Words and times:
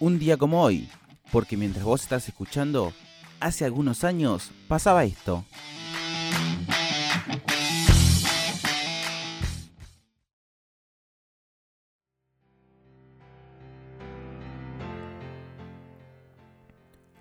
un 0.00 0.18
día 0.18 0.38
como 0.38 0.62
hoy, 0.62 0.88
porque 1.30 1.58
mientras 1.58 1.84
vos 1.84 2.02
estás 2.02 2.26
escuchando, 2.26 2.92
hace 3.38 3.66
algunos 3.66 4.02
años 4.02 4.50
pasaba 4.66 5.04
esto. 5.04 5.44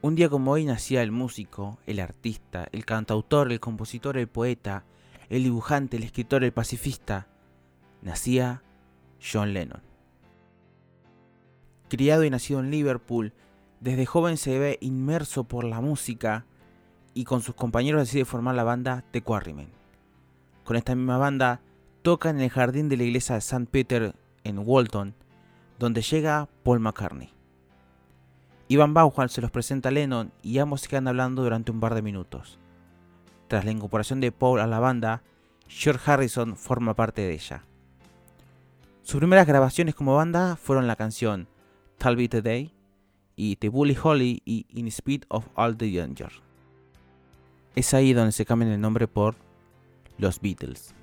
Un 0.00 0.16
día 0.16 0.28
como 0.28 0.50
hoy 0.50 0.64
nacía 0.64 1.02
el 1.02 1.12
músico, 1.12 1.78
el 1.86 2.00
artista, 2.00 2.66
el 2.72 2.84
cantautor, 2.84 3.52
el 3.52 3.60
compositor, 3.60 4.16
el 4.16 4.26
poeta, 4.26 4.84
el 5.28 5.44
dibujante, 5.44 5.98
el 5.98 6.02
escritor, 6.02 6.42
el 6.42 6.52
pacifista. 6.52 7.28
Nacía 8.00 8.64
John 9.22 9.52
Lennon. 9.52 9.91
Criado 11.92 12.24
y 12.24 12.30
nacido 12.30 12.60
en 12.60 12.70
Liverpool, 12.70 13.34
desde 13.80 14.06
joven 14.06 14.38
se 14.38 14.58
ve 14.58 14.78
inmerso 14.80 15.44
por 15.44 15.64
la 15.64 15.82
música 15.82 16.46
y 17.12 17.24
con 17.24 17.42
sus 17.42 17.54
compañeros 17.54 18.00
decide 18.00 18.24
formar 18.24 18.54
la 18.54 18.64
banda 18.64 19.04
The 19.10 19.20
Quarrymen. 19.20 19.68
Con 20.64 20.76
esta 20.76 20.94
misma 20.94 21.18
banda 21.18 21.60
toca 22.00 22.30
en 22.30 22.40
el 22.40 22.48
jardín 22.48 22.88
de 22.88 22.96
la 22.96 23.02
iglesia 23.02 23.34
de 23.34 23.40
St. 23.40 23.66
Peter 23.70 24.14
en 24.42 24.62
Walton, 24.64 25.14
donde 25.78 26.00
llega 26.00 26.48
Paul 26.62 26.80
McCartney. 26.80 27.34
Ivan 28.68 28.94
Bauhan 28.94 29.28
se 29.28 29.42
los 29.42 29.50
presenta 29.50 29.90
a 29.90 29.92
Lennon 29.92 30.32
y 30.42 30.60
ambos 30.60 30.80
se 30.80 30.88
quedan 30.88 31.08
hablando 31.08 31.42
durante 31.42 31.72
un 31.72 31.80
par 31.80 31.94
de 31.94 32.00
minutos. 32.00 32.58
Tras 33.48 33.66
la 33.66 33.70
incorporación 33.70 34.18
de 34.22 34.32
Paul 34.32 34.60
a 34.60 34.66
la 34.66 34.80
banda, 34.80 35.22
George 35.68 36.10
Harrison 36.10 36.56
forma 36.56 36.94
parte 36.94 37.20
de 37.20 37.34
ella. 37.34 37.66
Sus 39.02 39.18
primeras 39.18 39.46
grabaciones 39.46 39.94
como 39.94 40.16
banda 40.16 40.56
fueron 40.56 40.86
la 40.86 40.96
canción 40.96 41.51
Be 42.02 42.72
y 43.36 43.56
The 43.56 43.68
Bully 43.68 43.96
Holly 44.02 44.42
y 44.44 44.66
In 44.70 44.88
Speed 44.88 45.24
of 45.28 45.46
All 45.54 45.76
the 45.76 45.90
Danger. 45.90 46.32
Es 47.76 47.94
ahí 47.94 48.12
donde 48.12 48.32
se 48.32 48.44
cambian 48.44 48.72
el 48.72 48.80
nombre 48.80 49.06
por 49.06 49.36
Los 50.18 50.40
Beatles. 50.40 50.94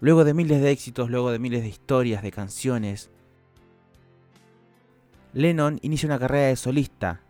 Luego 0.00 0.24
de 0.24 0.34
miles 0.34 0.60
de 0.60 0.70
éxitos, 0.70 1.08
luego 1.08 1.30
de 1.30 1.38
miles 1.38 1.62
de 1.62 1.68
historias, 1.68 2.22
de 2.22 2.30
canciones, 2.30 3.10
Lennon 5.32 5.78
inicia 5.82 6.06
una 6.06 6.18
carrera 6.18 6.48
de 6.48 6.56
solista, 6.56 7.20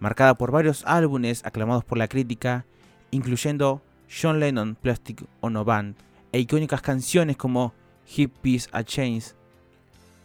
marcada 0.00 0.34
por 0.34 0.50
varios 0.52 0.84
álbumes 0.86 1.44
aclamados 1.46 1.84
por 1.84 1.96
la 1.96 2.08
crítica, 2.08 2.66
incluyendo 3.10 3.80
John 4.08 4.38
Lennon 4.38 4.74
Plastic 4.74 5.24
Ono 5.40 5.64
Band 5.64 5.96
e 6.32 6.40
icónicas 6.40 6.82
canciones 6.82 7.36
como 7.36 7.72
Hip 8.16 8.32
Peace 8.42 8.68
a 8.72 8.84
Chains 8.84 9.34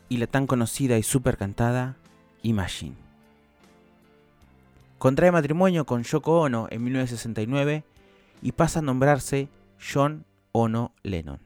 y 0.09 0.17
la 0.17 0.27
tan 0.27 0.47
conocida 0.47 0.97
y 0.97 1.03
super 1.03 1.37
cantada 1.37 1.95
Imagine. 2.43 2.95
Contrae 4.97 5.31
matrimonio 5.31 5.85
con 5.85 6.03
Yoko 6.03 6.41
Ono 6.41 6.67
en 6.71 6.83
1969 6.83 7.83
y 8.41 8.51
pasa 8.51 8.79
a 8.79 8.81
nombrarse 8.81 9.49
John 9.79 10.25
Ono 10.53 10.93
Lennon. 11.03 11.39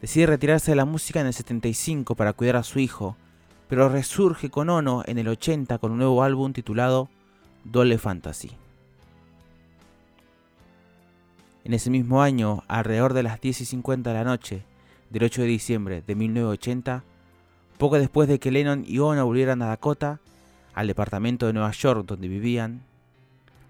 Decide 0.00 0.26
retirarse 0.26 0.72
de 0.72 0.76
la 0.76 0.84
música 0.84 1.20
en 1.20 1.28
el 1.28 1.32
75 1.32 2.14
para 2.14 2.34
cuidar 2.34 2.56
a 2.56 2.62
su 2.62 2.78
hijo, 2.78 3.16
pero 3.68 3.88
resurge 3.88 4.50
con 4.50 4.68
Ono 4.68 5.02
en 5.06 5.18
el 5.18 5.28
80 5.28 5.78
con 5.78 5.92
un 5.92 5.98
nuevo 5.98 6.22
álbum 6.22 6.52
titulado 6.52 7.08
Dole 7.64 7.96
Fantasy. 7.96 8.50
En 11.64 11.72
ese 11.72 11.88
mismo 11.88 12.20
año, 12.20 12.64
alrededor 12.68 13.14
de 13.14 13.22
las 13.22 13.40
10 13.40 13.62
y 13.62 13.64
50 13.64 14.10
de 14.10 14.18
la 14.18 14.24
noche 14.24 14.64
del 15.10 15.24
8 15.24 15.42
de 15.42 15.48
diciembre 15.48 16.02
de 16.06 16.14
1980, 16.14 17.04
poco 17.78 17.98
después 17.98 18.28
de 18.28 18.38
que 18.38 18.50
Lennon 18.50 18.84
y 18.86 18.98
Ono 18.98 19.24
volvieran 19.24 19.62
a 19.62 19.66
Dakota, 19.66 20.20
al 20.74 20.86
departamento 20.86 21.46
de 21.46 21.52
Nueva 21.52 21.70
York 21.70 22.04
donde 22.06 22.28
vivían, 22.28 22.82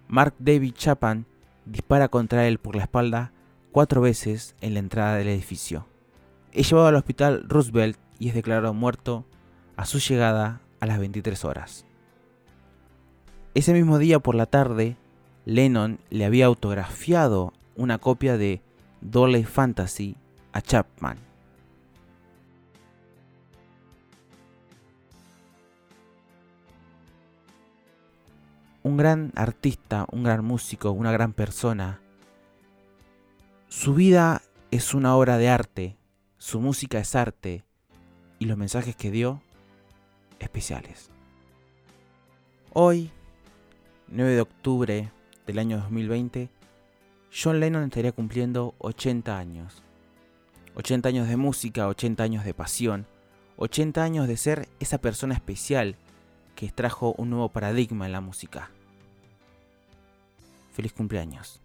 Mark 0.08 0.34
David 0.38 0.74
Chapman 0.74 1.26
dispara 1.66 2.08
contra 2.08 2.46
él 2.46 2.58
por 2.58 2.76
la 2.76 2.82
espalda 2.82 3.32
cuatro 3.72 4.00
veces 4.00 4.54
en 4.60 4.74
la 4.74 4.80
entrada 4.80 5.16
del 5.16 5.28
edificio. 5.28 5.86
Es 6.52 6.70
llevado 6.70 6.88
al 6.88 6.96
hospital 6.96 7.44
Roosevelt 7.48 7.98
y 8.18 8.28
es 8.28 8.34
declarado 8.34 8.72
muerto 8.74 9.24
a 9.76 9.84
su 9.86 9.98
llegada 9.98 10.60
a 10.80 10.86
las 10.86 10.98
23 10.98 11.44
horas. 11.44 11.84
Ese 13.54 13.72
mismo 13.72 13.98
día 13.98 14.18
por 14.18 14.34
la 14.34 14.46
tarde, 14.46 14.96
Lennon 15.44 15.98
le 16.10 16.24
había 16.24 16.46
autografiado 16.46 17.52
una 17.76 17.98
copia 17.98 18.36
de 18.36 18.62
Dolly 19.00 19.44
Fantasy 19.44 20.16
a 20.54 20.62
Chapman. 20.62 21.18
Un 28.84 28.96
gran 28.96 29.32
artista, 29.34 30.06
un 30.12 30.22
gran 30.22 30.44
músico, 30.44 30.92
una 30.92 31.10
gran 31.10 31.32
persona. 31.32 32.00
Su 33.68 33.94
vida 33.94 34.42
es 34.70 34.94
una 34.94 35.16
obra 35.16 35.38
de 35.38 35.48
arte, 35.48 35.96
su 36.38 36.60
música 36.60 36.98
es 36.98 37.16
arte 37.16 37.64
y 38.38 38.44
los 38.44 38.56
mensajes 38.56 38.94
que 38.94 39.10
dio 39.10 39.42
especiales. 40.38 41.10
Hoy, 42.72 43.10
9 44.08 44.32
de 44.32 44.40
octubre 44.40 45.10
del 45.46 45.58
año 45.58 45.78
2020, 45.78 46.48
John 47.32 47.58
Lennon 47.58 47.84
estaría 47.84 48.12
cumpliendo 48.12 48.74
80 48.78 49.36
años. 49.36 49.82
80 50.76 51.08
años 51.08 51.28
de 51.28 51.36
música, 51.36 51.88
80 51.88 52.22
años 52.22 52.44
de 52.44 52.54
pasión, 52.54 53.06
80 53.56 54.02
años 54.02 54.28
de 54.28 54.36
ser 54.36 54.68
esa 54.80 54.98
persona 54.98 55.34
especial 55.34 55.96
que 56.56 56.70
trajo 56.70 57.14
un 57.18 57.30
nuevo 57.30 57.48
paradigma 57.50 58.06
en 58.06 58.12
la 58.12 58.20
música. 58.20 58.70
Feliz 60.72 60.92
cumpleaños. 60.92 61.63